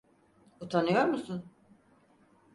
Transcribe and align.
Utanıyor 0.61 1.05
musun? 1.05 1.45